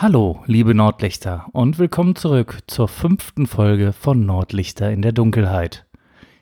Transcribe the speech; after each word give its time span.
Hallo, 0.00 0.44
liebe 0.46 0.76
Nordlichter 0.76 1.46
und 1.50 1.80
willkommen 1.80 2.14
zurück 2.14 2.60
zur 2.68 2.86
fünften 2.86 3.48
Folge 3.48 3.92
von 3.92 4.24
Nordlichter 4.24 4.92
in 4.92 5.02
der 5.02 5.10
Dunkelheit. 5.10 5.86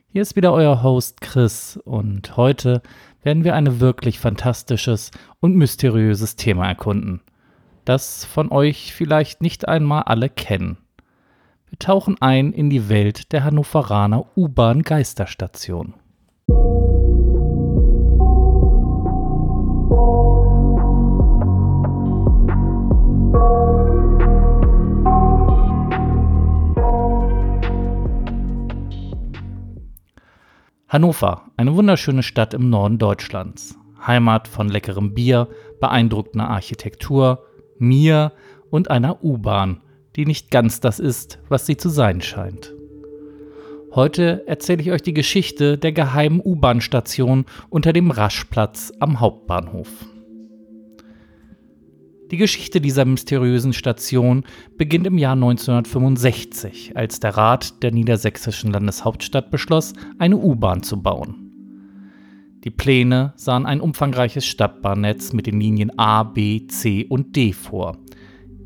Hier 0.08 0.20
ist 0.20 0.36
wieder 0.36 0.52
euer 0.52 0.82
Host 0.82 1.22
Chris 1.22 1.80
und 1.82 2.36
heute 2.36 2.82
werden 3.22 3.44
wir 3.44 3.54
ein 3.54 3.80
wirklich 3.80 4.18
fantastisches 4.18 5.10
und 5.40 5.56
mysteriöses 5.56 6.36
Thema 6.36 6.68
erkunden, 6.68 7.22
das 7.86 8.26
von 8.26 8.52
euch 8.52 8.92
vielleicht 8.92 9.40
nicht 9.40 9.66
einmal 9.66 10.02
alle 10.02 10.28
kennen. 10.28 10.76
Wir 11.70 11.78
tauchen 11.78 12.16
ein 12.20 12.52
in 12.52 12.68
die 12.68 12.90
Welt 12.90 13.32
der 13.32 13.42
Hannoveraner 13.42 14.26
U-Bahn-Geisterstation. 14.36 15.94
Hannover, 30.88 31.50
eine 31.56 31.74
wunderschöne 31.74 32.22
Stadt 32.22 32.54
im 32.54 32.70
Norden 32.70 32.98
Deutschlands. 32.98 33.76
Heimat 34.06 34.46
von 34.46 34.68
leckerem 34.68 35.14
Bier, 35.14 35.48
beeindruckender 35.80 36.48
Architektur, 36.48 37.44
mir 37.76 38.32
und 38.70 38.88
einer 38.88 39.24
U-Bahn, 39.24 39.80
die 40.14 40.26
nicht 40.26 40.52
ganz 40.52 40.78
das 40.78 41.00
ist, 41.00 41.40
was 41.48 41.66
sie 41.66 41.76
zu 41.76 41.88
sein 41.88 42.20
scheint. 42.20 42.72
Heute 43.96 44.44
erzähle 44.46 44.80
ich 44.80 44.92
euch 44.92 45.02
die 45.02 45.14
Geschichte 45.14 45.76
der 45.76 45.90
geheimen 45.90 46.40
U-Bahn-Station 46.40 47.46
unter 47.68 47.92
dem 47.92 48.12
Raschplatz 48.12 48.92
am 49.00 49.18
Hauptbahnhof. 49.18 49.88
Die 52.30 52.38
Geschichte 52.38 52.80
dieser 52.80 53.04
mysteriösen 53.04 53.72
Station 53.72 54.44
beginnt 54.76 55.06
im 55.06 55.16
Jahr 55.16 55.34
1965, 55.34 56.96
als 56.96 57.20
der 57.20 57.36
Rat 57.36 57.84
der 57.84 57.92
niedersächsischen 57.92 58.72
Landeshauptstadt 58.72 59.52
beschloss, 59.52 59.92
eine 60.18 60.36
U-Bahn 60.36 60.82
zu 60.82 61.00
bauen. 61.00 61.46
Die 62.64 62.70
Pläne 62.70 63.32
sahen 63.36 63.64
ein 63.64 63.80
umfangreiches 63.80 64.44
Stadtbahnnetz 64.44 65.32
mit 65.32 65.46
den 65.46 65.60
Linien 65.60 65.96
A, 66.00 66.24
B, 66.24 66.66
C 66.66 67.04
und 67.08 67.36
D 67.36 67.52
vor, 67.52 67.98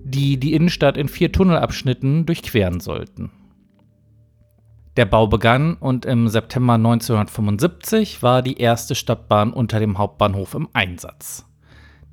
die 0.05 0.41
die 0.41 0.55
Innenstadt 0.55 0.97
in 0.97 1.09
vier 1.09 1.31
Tunnelabschnitten 1.31 2.25
durchqueren 2.25 2.81
sollten. 2.81 3.31
Der 4.97 5.05
Bau 5.05 5.27
begann 5.27 5.75
und 5.75 6.07
im 6.07 6.29
September 6.29 6.75
1975 6.75 8.23
war 8.23 8.41
die 8.41 8.57
erste 8.57 8.95
Stadtbahn 8.95 9.53
unter 9.53 9.81
dem 9.81 9.99
Hauptbahnhof 9.99 10.55
im 10.55 10.69
Einsatz. 10.73 11.45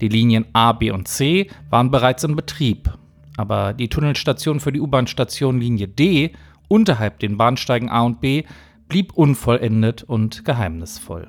Die 0.02 0.10
Linien 0.10 0.46
A, 0.54 0.74
B 0.74 0.92
und 0.92 1.08
C 1.08 1.50
waren 1.70 1.90
bereits 1.90 2.24
in 2.24 2.36
Betrieb, 2.36 2.92
aber 3.36 3.74
die 3.74 3.90
Tunnelstation 3.90 4.60
für 4.60 4.72
die 4.72 4.82
U-Bahn-Station 4.82 5.60
Linie 5.60 5.88
D 5.88 6.34
unterhalb 6.68 7.20
den 7.20 7.38
Bahnsteigen 7.38 7.90
A 7.90 8.02
und 8.02 8.22
B 8.22 8.44
blieb 8.88 9.14
unvollendet 9.14 10.04
und 10.04 10.46
geheimnisvoll. 10.46 11.28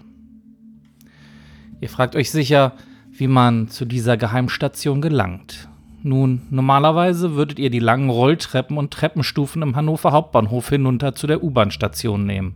Ihr 1.81 1.89
fragt 1.89 2.17
euch 2.17 2.31
sicher, 2.31 2.73
wie 3.13 3.29
man 3.29 3.69
zu 3.69 3.85
dieser 3.85 4.17
Geheimstation 4.17 5.01
gelangt. 5.01 5.69
Nun, 6.03 6.43
normalerweise 6.51 7.35
würdet 7.35 7.59
ihr 7.59 7.71
die 7.71 7.79
langen 7.81 8.11
Rolltreppen 8.11 8.77
und 8.77 8.93
Treppenstufen 8.93 9.63
im 9.63 9.77
Hannover 9.77 10.13
Hauptbahnhof 10.13 10.69
hinunter 10.69 11.15
zu 11.15 11.27
der 11.27 11.43
U-Bahn-Station 11.43 12.25
nehmen. 12.25 12.55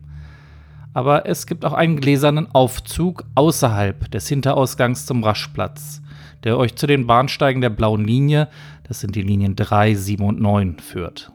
Aber 0.95 1.27
es 1.27 1.47
gibt 1.47 1.65
auch 1.65 1.73
einen 1.73 1.97
gläsernen 1.99 2.55
Aufzug 2.55 3.25
außerhalb 3.35 4.11
des 4.11 4.29
Hinterausgangs 4.29 5.07
zum 5.07 5.25
Raschplatz 5.25 6.02
der 6.45 6.59
euch 6.59 6.75
zu 6.75 6.87
den 6.87 7.07
Bahnsteigen 7.07 7.61
der 7.61 7.71
blauen 7.71 8.05
Linie, 8.05 8.49
das 8.85 9.01
sind 9.01 9.17
die 9.17 9.23
Linien 9.23 9.57
3, 9.57 9.95
7 9.95 10.25
und 10.25 10.41
9, 10.41 10.79
führt. 10.79 11.33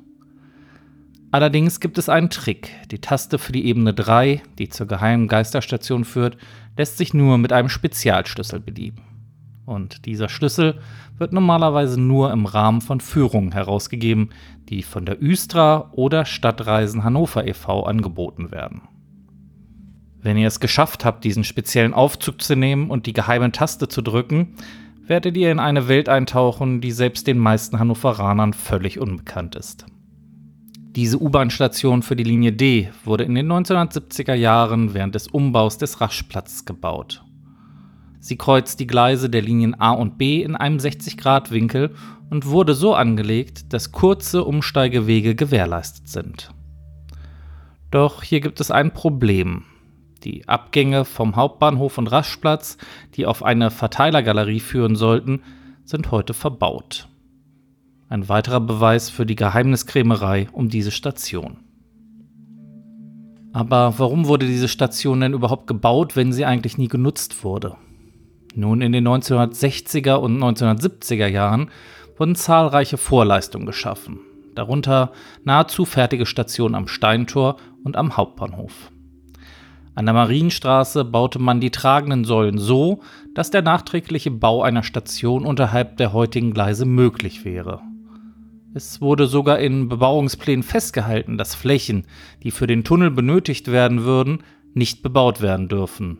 Allerdings 1.32 1.80
gibt 1.80 1.98
es 1.98 2.10
einen 2.10 2.30
Trick. 2.30 2.72
Die 2.90 3.00
Taste 3.00 3.38
für 3.38 3.52
die 3.52 3.66
Ebene 3.66 3.94
3, 3.94 4.42
die 4.58 4.70
zur 4.70 4.88
geheimen 4.88 5.28
Geisterstation 5.28 6.06
führt, 6.06 6.38
lässt 6.78 6.98
sich 6.98 7.14
nur 7.14 7.38
mit 7.38 7.52
einem 7.52 7.70
Spezialschlüssel 7.70 8.60
bedienen. 8.60 9.02
Und 9.66 10.06
dieser 10.06 10.30
Schlüssel 10.30 10.80
wird 11.18 11.34
normalerweise 11.34 12.00
nur 12.00 12.32
im 12.32 12.46
Rahmen 12.46 12.80
von 12.80 13.02
Führungen 13.02 13.52
herausgegeben, 13.52 14.30
die 14.70 14.82
von 14.82 15.06
der 15.06 15.22
Üstra 15.22 15.90
oder 15.92 16.24
Stadtreisen 16.24 17.04
Hannover 17.04 17.46
e.V. 17.46 17.84
angeboten 17.84 18.52
werden. 18.52 18.84
Wenn 20.22 20.38
ihr 20.38 20.48
es 20.48 20.62
geschafft 20.62 21.04
habt, 21.04 21.26
diesen 21.26 21.44
speziellen 21.44 21.94
Aufzug 21.94 22.42
zu 22.42 22.56
nehmen 22.56 22.90
und 22.90 23.06
die 23.06 23.14
geheime 23.14 23.52
Taste 23.52 23.90
zu 23.90 24.02
drücken, 24.02 24.56
werdet 25.08 25.38
ihr 25.38 25.52
in 25.52 25.60
eine 25.60 25.88
Welt 25.88 26.10
eintauchen, 26.10 26.82
die 26.82 26.92
selbst 26.92 27.28
den 27.28 27.38
meisten 27.38 27.80
Hannoveranern 27.80 28.54
völlig 28.54 29.00
unbekannt 29.00 29.56
ist. 29.56 29.86
Diese 30.98 31.22
U-Bahn-Station 31.22 32.02
für 32.02 32.16
die 32.16 32.24
Linie 32.24 32.54
D 32.54 32.90
wurde 33.04 33.24
in 33.24 33.36
den 33.36 33.52
1970er 33.52 34.34
Jahren 34.34 34.94
während 34.94 35.16
des 35.16 35.28
Umbaus 35.28 35.78
des 35.78 36.02
Raschplatzes 36.02 36.66
gebaut. 36.66 37.24
Sie 38.20 38.36
kreuzt 38.36 38.80
die 38.80 38.88
Gleise 38.88 39.30
der 39.30 39.42
Linien 39.42 39.80
A 39.80 39.92
und 39.92 40.18
B 40.18 40.42
in 40.42 40.56
einem 40.56 40.78
60-Grad-Winkel 40.78 41.94
und 42.30 42.48
wurde 42.48 42.74
so 42.74 42.94
angelegt, 42.96 43.72
dass 43.74 43.92
kurze 43.92 44.44
Umsteigewege 44.44 45.36
gewährleistet 45.36 46.10
sind. 46.10 46.52
Doch 47.92 48.24
hier 48.24 48.42
gibt 48.42 48.60
es 48.60 48.72
ein 48.72 48.92
Problem. 48.92 49.64
Die 50.24 50.48
Abgänge 50.48 51.06
vom 51.06 51.36
Hauptbahnhof 51.36 51.98
und 51.98 52.08
Raschplatz, 52.08 52.78
die 53.16 53.26
auf 53.26 53.44
eine 53.44 53.72
Verteilergalerie 53.72 54.60
führen 54.60 54.96
sollten, 54.96 55.42
sind 55.86 56.12
heute 56.12 56.34
verbaut. 56.34 57.08
Ein 58.10 58.30
weiterer 58.30 58.60
Beweis 58.60 59.10
für 59.10 59.26
die 59.26 59.36
Geheimniskrämerei 59.36 60.48
um 60.52 60.70
diese 60.70 60.92
Station. 60.92 61.58
Aber 63.54 63.96
warum 63.98 64.28
wurde 64.28 64.46
diese 64.46 64.68
Station 64.68 65.22
denn 65.22 65.34
überhaupt 65.34 65.68
gebaut, 65.68 66.16
wenn 66.16 66.32
sie 66.32 66.46
eigentlich 66.46 66.78
nie 66.78 66.88
genutzt 66.88 67.44
wurde? 67.44 67.76
Nun, 68.56 68.82
in 68.82 68.92
den 68.92 69.08
1960er 69.08 70.16
und 70.16 70.38
1970er 70.38 71.28
Jahren 71.28 71.70
wurden 72.18 72.36
zahlreiche 72.36 72.98
Vorleistungen 72.98 73.66
geschaffen, 73.66 74.20
darunter 74.56 75.12
nahezu 75.44 75.86
fertige 75.86 76.26
Stationen 76.26 76.76
am 76.76 76.88
Steintor 76.88 77.58
und 77.84 77.96
am 77.96 78.18
Hauptbahnhof. 78.18 78.92
An 79.98 80.06
der 80.06 80.14
Marienstraße 80.14 81.06
baute 81.06 81.40
man 81.40 81.60
die 81.60 81.72
tragenden 81.72 82.24
Säulen 82.24 82.60
so, 82.60 83.00
dass 83.34 83.50
der 83.50 83.64
nachträgliche 83.64 84.30
Bau 84.30 84.62
einer 84.62 84.84
Station 84.84 85.44
unterhalb 85.44 85.98
der 85.98 86.14
heutigen 86.14 86.54
Gleise 86.54 86.86
möglich 86.86 87.46
wäre. 87.46 87.82
Es 88.76 89.02
wurde 89.02 89.26
sogar 89.26 89.58
in 89.58 89.90
Bebauungsplänen 89.90 90.62
festgehalten, 90.62 91.40
dass 91.40 91.56
Flächen, 91.56 92.06
die 92.44 92.52
für 92.52 92.68
den 92.68 92.84
Tunnel 92.84 93.10
benötigt 93.10 93.72
werden 93.72 94.04
würden, 94.04 94.44
nicht 94.76 95.02
bebaut 95.02 95.42
werden 95.42 95.68
dürfen. 95.68 96.20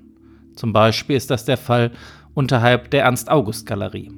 Zum 0.56 0.74
Beispiel 0.74 1.16
ist 1.16 1.30
das 1.30 1.46
der 1.46 1.58
Fall 1.58 1.92
unterhalb 2.34 2.90
der 2.90 3.04
Ernst-August-Galerie. 3.04 4.10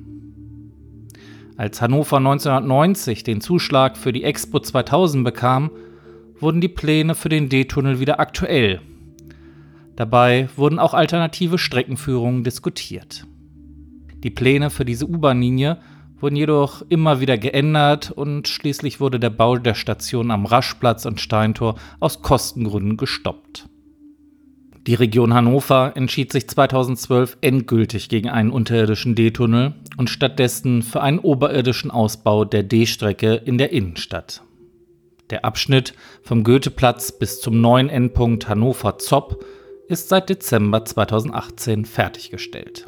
Als 1.57 1.81
Hannover 1.81 2.15
1990 2.15 3.25
den 3.25 3.41
Zuschlag 3.41 3.97
für 3.97 4.13
die 4.13 4.23
Expo 4.23 4.61
2000 4.61 5.25
bekam, 5.25 5.69
wurden 6.39 6.61
die 6.61 6.69
Pläne 6.69 7.13
für 7.13 7.27
den 7.27 7.49
D-Tunnel 7.49 7.99
wieder 7.99 8.21
aktuell 8.21 8.79
Dabei 9.99 10.47
wurden 10.55 10.79
auch 10.79 10.93
alternative 10.93 11.57
Streckenführungen 11.57 12.45
diskutiert. 12.45 13.25
Die 14.23 14.29
Pläne 14.29 14.69
für 14.69 14.85
diese 14.85 15.05
U-Bahn-Linie 15.05 15.79
wurden 16.21 16.37
jedoch 16.37 16.83
immer 16.87 17.19
wieder 17.19 17.37
geändert 17.37 18.09
und 18.09 18.47
schließlich 18.47 19.01
wurde 19.01 19.19
der 19.19 19.29
Bau 19.29 19.57
der 19.57 19.73
Station 19.73 20.31
am 20.31 20.45
Raschplatz 20.45 21.05
und 21.05 21.19
Steintor 21.19 21.75
aus 21.99 22.21
Kostengründen 22.21 22.95
gestoppt. 22.95 23.67
Die 24.87 24.93
Region 24.93 25.33
Hannover 25.33 25.91
entschied 25.97 26.31
sich 26.31 26.47
2012 26.47 27.37
endgültig 27.41 28.07
gegen 28.07 28.29
einen 28.29 28.51
unterirdischen 28.51 29.15
D-Tunnel 29.15 29.73
und 29.97 30.09
stattdessen 30.09 30.81
für 30.81 31.01
einen 31.01 31.19
oberirdischen 31.19 31.91
Ausbau 31.91 32.45
der 32.45 32.63
D-Strecke 32.63 33.33
in 33.35 33.57
der 33.57 33.73
Innenstadt. 33.73 34.43
Der 35.29 35.43
Abschnitt 35.43 35.93
vom 36.23 36.45
Goetheplatz 36.45 37.11
bis 37.11 37.41
zum 37.41 37.59
neuen 37.59 37.89
Endpunkt 37.89 38.47
Hannover-Zopp 38.47 39.43
ist 39.89 40.07
seit 40.07 40.29
Dezember 40.29 40.85
2018 40.85 41.83
fertiggestellt. 41.83 42.87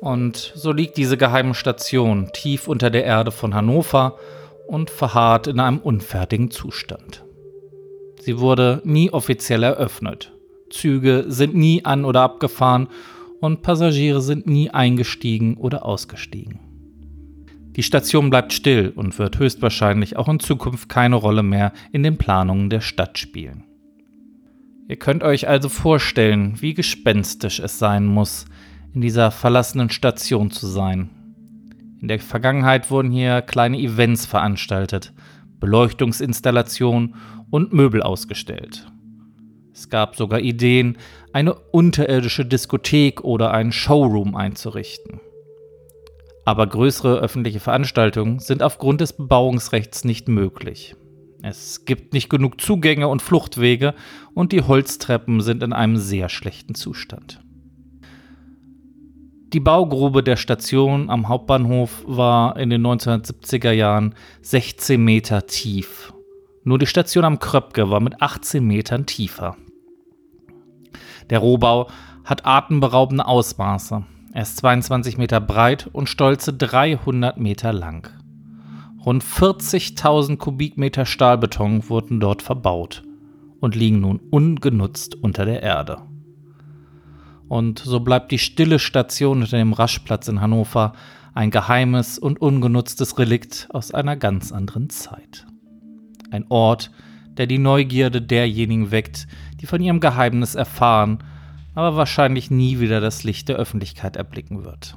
Und 0.00 0.52
so 0.54 0.70
liegt 0.70 0.96
diese 0.96 1.16
geheime 1.16 1.54
Station 1.54 2.30
tief 2.32 2.68
unter 2.68 2.88
der 2.88 3.04
Erde 3.04 3.32
von 3.32 3.54
Hannover 3.54 4.16
und 4.68 4.90
verharrt 4.90 5.48
in 5.48 5.58
einem 5.58 5.78
unfertigen 5.78 6.52
Zustand. 6.52 7.24
Sie 8.20 8.38
wurde 8.38 8.80
nie 8.84 9.10
offiziell 9.10 9.64
eröffnet. 9.64 10.32
Züge 10.70 11.24
sind 11.26 11.56
nie 11.56 11.84
an 11.84 12.04
oder 12.04 12.20
abgefahren 12.20 12.86
und 13.40 13.62
Passagiere 13.62 14.20
sind 14.20 14.46
nie 14.46 14.70
eingestiegen 14.70 15.56
oder 15.56 15.84
ausgestiegen. 15.84 16.60
Die 17.74 17.82
Station 17.82 18.30
bleibt 18.30 18.52
still 18.52 18.92
und 18.94 19.18
wird 19.18 19.40
höchstwahrscheinlich 19.40 20.16
auch 20.16 20.28
in 20.28 20.38
Zukunft 20.38 20.88
keine 20.88 21.16
Rolle 21.16 21.42
mehr 21.42 21.72
in 21.90 22.04
den 22.04 22.16
Planungen 22.16 22.70
der 22.70 22.80
Stadt 22.80 23.18
spielen. 23.18 23.64
Ihr 24.88 24.96
könnt 24.96 25.22
euch 25.22 25.46
also 25.46 25.68
vorstellen, 25.68 26.62
wie 26.62 26.72
gespenstisch 26.72 27.60
es 27.60 27.78
sein 27.78 28.06
muss, 28.06 28.46
in 28.94 29.02
dieser 29.02 29.30
verlassenen 29.30 29.90
Station 29.90 30.50
zu 30.50 30.66
sein. 30.66 31.10
In 32.00 32.08
der 32.08 32.18
Vergangenheit 32.20 32.90
wurden 32.90 33.10
hier 33.10 33.42
kleine 33.42 33.78
Events 33.78 34.24
veranstaltet, 34.24 35.12
Beleuchtungsinstallationen 35.60 37.16
und 37.50 37.74
Möbel 37.74 38.02
ausgestellt. 38.02 38.90
Es 39.74 39.90
gab 39.90 40.16
sogar 40.16 40.40
Ideen, 40.40 40.96
eine 41.34 41.54
unterirdische 41.54 42.46
Diskothek 42.46 43.22
oder 43.22 43.52
einen 43.52 43.72
Showroom 43.72 44.36
einzurichten. 44.36 45.20
Aber 46.46 46.66
größere 46.66 47.18
öffentliche 47.18 47.60
Veranstaltungen 47.60 48.38
sind 48.38 48.62
aufgrund 48.62 49.02
des 49.02 49.12
Bebauungsrechts 49.12 50.04
nicht 50.04 50.28
möglich. 50.28 50.96
Es 51.42 51.84
gibt 51.84 52.14
nicht 52.14 52.28
genug 52.28 52.60
Zugänge 52.60 53.08
und 53.08 53.22
Fluchtwege 53.22 53.94
und 54.34 54.52
die 54.52 54.62
Holztreppen 54.62 55.40
sind 55.40 55.62
in 55.62 55.72
einem 55.72 55.96
sehr 55.96 56.28
schlechten 56.28 56.74
Zustand. 56.74 57.40
Die 59.52 59.60
Baugrube 59.60 60.22
der 60.22 60.36
Station 60.36 61.08
am 61.08 61.28
Hauptbahnhof 61.28 62.04
war 62.06 62.58
in 62.58 62.68
den 62.68 62.86
1970er 62.86 63.70
Jahren 63.70 64.14
16 64.42 65.02
Meter 65.02 65.46
tief. 65.46 66.12
Nur 66.64 66.78
die 66.78 66.86
Station 66.86 67.24
am 67.24 67.38
Kröpke 67.38 67.88
war 67.88 68.00
mit 68.00 68.20
18 68.20 68.62
Metern 68.62 69.06
tiefer. 69.06 69.56
Der 71.30 71.38
Rohbau 71.38 71.88
hat 72.24 72.44
atemberaubende 72.44 73.26
Ausmaße. 73.26 74.04
Er 74.34 74.42
ist 74.42 74.58
22 74.58 75.16
Meter 75.16 75.40
breit 75.40 75.88
und 75.92 76.10
stolze 76.10 76.52
300 76.52 77.38
Meter 77.38 77.72
lang. 77.72 78.17
Rund 79.04 79.22
40.000 79.22 80.36
Kubikmeter 80.36 81.06
Stahlbeton 81.06 81.88
wurden 81.88 82.20
dort 82.20 82.42
verbaut 82.42 83.04
und 83.60 83.74
liegen 83.74 84.00
nun 84.00 84.20
ungenutzt 84.30 85.14
unter 85.14 85.44
der 85.44 85.62
Erde. 85.62 86.02
Und 87.48 87.78
so 87.78 88.00
bleibt 88.00 88.30
die 88.30 88.38
stille 88.38 88.78
Station 88.78 89.40
unter 89.40 89.56
dem 89.56 89.72
Raschplatz 89.72 90.28
in 90.28 90.40
Hannover 90.40 90.92
ein 91.34 91.50
geheimes 91.50 92.18
und 92.18 92.40
ungenutztes 92.40 93.18
Relikt 93.18 93.68
aus 93.70 93.94
einer 93.94 94.16
ganz 94.16 94.52
anderen 94.52 94.90
Zeit. 94.90 95.46
Ein 96.30 96.44
Ort, 96.48 96.90
der 97.36 97.46
die 97.46 97.58
Neugierde 97.58 98.20
derjenigen 98.20 98.90
weckt, 98.90 99.28
die 99.60 99.66
von 99.66 99.80
ihrem 99.80 100.00
Geheimnis 100.00 100.56
erfahren, 100.56 101.18
aber 101.74 101.96
wahrscheinlich 101.96 102.50
nie 102.50 102.80
wieder 102.80 103.00
das 103.00 103.22
Licht 103.22 103.48
der 103.48 103.56
Öffentlichkeit 103.56 104.16
erblicken 104.16 104.64
wird. 104.64 104.96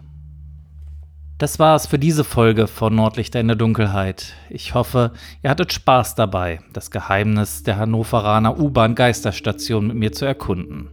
Das 1.42 1.58
war 1.58 1.76
es 1.76 1.88
für 1.88 1.98
diese 1.98 2.24
Folge 2.24 2.68
von 2.68 2.94
Nordlichter 2.94 3.40
in 3.40 3.48
der 3.48 3.56
Dunkelheit. 3.56 4.36
Ich 4.52 4.76
hoffe, 4.76 5.12
ihr 5.42 5.50
hattet 5.50 5.74
Spaß 5.74 6.14
dabei, 6.14 6.60
das 6.72 6.92
Geheimnis 6.92 7.64
der 7.64 7.78
Hannoveraner 7.78 8.60
U-Bahn-Geisterstation 8.60 9.88
mit 9.88 9.96
mir 9.98 10.12
zu 10.12 10.26
erkunden. 10.26 10.92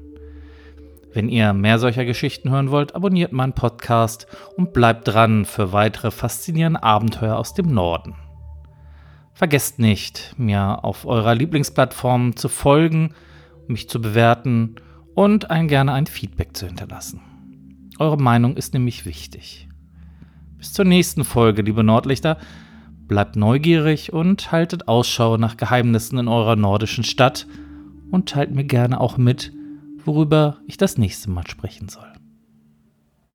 Wenn 1.13 1.29
ihr 1.29 1.53
mehr 1.53 1.79
solcher 1.79 2.07
Geschichten 2.07 2.49
hören 2.49 2.71
wollt, 2.71 2.95
abonniert 2.95 3.31
meinen 3.31 3.53
Podcast 3.53 4.27
und 4.57 4.73
bleibt 4.73 5.07
dran 5.07 5.45
für 5.45 5.75
weitere 5.75 6.11
faszinierende 6.11 6.83
Abenteuer 6.83 7.37
aus 7.37 7.53
dem 7.53 7.67
Norden. 7.67 8.15
Vergesst 9.35 9.79
nicht, 9.79 10.35
mir 10.39 10.83
auf 10.83 11.05
eurer 11.05 11.35
Lieblingsplattform 11.35 12.37
zu 12.37 12.49
folgen, 12.49 13.13
mich 13.67 13.91
zu 13.91 14.01
bewerten 14.01 14.77
und 15.15 15.51
ein 15.51 15.69
gerne 15.69 15.93
ein 15.93 16.07
Feedback 16.07 16.57
zu 16.57 16.65
hinterlassen. 16.65 17.21
Eure 17.99 18.17
Meinung 18.17 18.57
ist 18.57 18.73
nämlich 18.73 19.05
wichtig. 19.05 19.68
Bis 20.59 20.73
zur 20.73 20.85
nächsten 20.85 21.23
Folge, 21.25 21.63
liebe 21.63 21.85
Nordlichter. 21.85 22.37
Bleibt 23.07 23.37
neugierig 23.37 24.13
und 24.13 24.51
haltet 24.51 24.89
Ausschau 24.89 25.37
nach 25.37 25.57
Geheimnissen 25.57 26.19
in 26.19 26.27
eurer 26.27 26.57
nordischen 26.57 27.05
Stadt 27.05 27.47
und 28.11 28.29
teilt 28.29 28.51
mir 28.51 28.65
gerne 28.65 29.01
auch 29.01 29.17
mit, 29.17 29.53
worüber 30.05 30.59
ich 30.67 30.77
das 30.77 30.99
nächste 30.99 31.31
Mal 31.31 31.47
sprechen 31.47 31.89
soll. 31.89 32.18